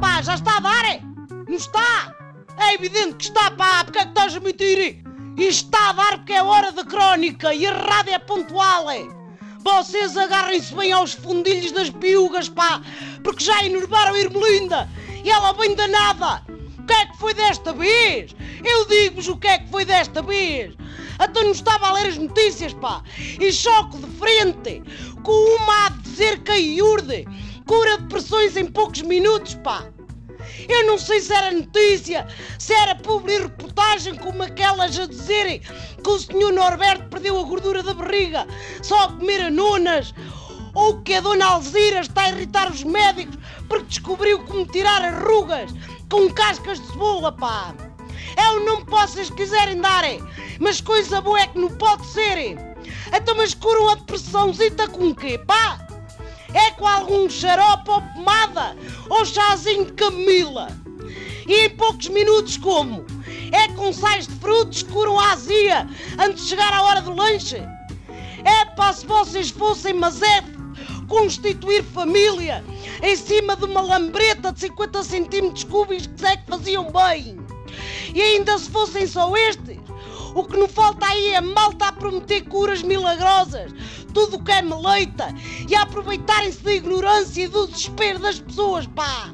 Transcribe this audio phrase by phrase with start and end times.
[0.00, 1.00] pá, já está a dar, é?
[1.48, 2.14] Não está?
[2.58, 5.02] É evidente que está, pá, porque é que estás a mentir?
[5.36, 9.06] Está a dar porque é hora de crónica e a rádio é pontual, é?
[9.62, 12.80] Vocês agarrem-se bem aos fundilhos das piugas, pá,
[13.22, 14.88] porque já enervaram a Irmelinda
[15.24, 16.42] e ela vem danada.
[16.78, 18.34] O que é que foi desta vez?
[18.64, 20.74] Eu digo-vos o que é que foi desta vez.
[21.18, 23.02] Até não estava a ler as notícias, pá,
[23.40, 24.82] e choco de frente,
[25.22, 27.26] com uma a dizer que a Iurde
[27.66, 29.84] cura depressões em poucos minutos, pá.
[30.68, 32.26] Eu não sei se era notícia,
[32.58, 37.82] se era publi reportagem como aquelas a dizerem que o senhor Norberto perdeu a gordura
[37.82, 38.46] da barriga
[38.82, 40.14] só a comer anunas,
[40.74, 43.36] ou que a dona Alzira está a irritar os médicos
[43.68, 45.70] porque descobriu como tirar as rugas
[46.10, 47.74] com cascas de cebola, pá.
[48.36, 50.22] É o nome que vocês quiserem darem,
[50.60, 52.56] mas coisa boa é que não pode ser.
[53.12, 55.85] Então, mas curam a depressãozita com o quê, pá?
[56.56, 58.74] É com algum xarope ou pomada?
[59.10, 60.68] Ou chazinho de camila?
[61.46, 63.04] E em poucos minutos como?
[63.52, 65.86] É com sais de frutos que curam azia
[66.18, 67.56] antes de chegar a hora do lanche?
[68.42, 70.56] É pá, se vocês fossem é
[71.06, 72.64] constituir família
[73.02, 77.36] em cima de uma lambreta de 50 centímetros cúbicos que é que faziam bem.
[78.14, 79.76] E ainda se fossem só estes,
[80.36, 83.72] o que não falta aí é malta a prometer curas milagrosas,
[84.12, 85.34] tudo o que é meleita,
[85.66, 89.32] e a aproveitarem-se da ignorância e do desespero das pessoas, pá!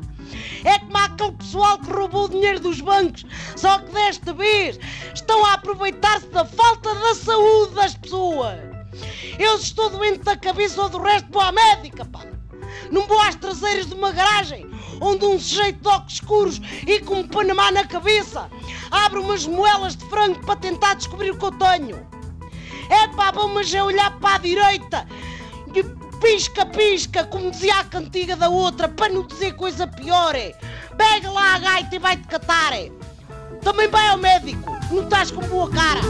[0.64, 4.78] É como aquele pessoal que roubou o dinheiro dos bancos, só que desta vez
[5.12, 8.60] estão a aproveitar-se da falta da saúde das pessoas.
[9.40, 12.20] Eu estou doente da cabeça ou do resto vou à médica, pá!
[12.92, 17.20] Não vou às traseiras de uma garagem onde um sujeito de óculos escuros e com
[17.20, 18.48] um panamá na cabeça
[18.92, 22.06] abre umas moelas de frango para tentar descobrir o que eu tenho.
[22.90, 25.06] É pá, bom, mas é olhar para a direita
[25.74, 25.82] e
[26.20, 30.34] pisca-pisca, como dizia a cantiga da outra, para não dizer coisa pior.
[30.36, 30.54] É.
[30.96, 32.74] Pega lá a gaita e vai-te catar.
[32.74, 32.92] É.
[33.62, 36.00] Também vai ao médico, não estás com boa cara.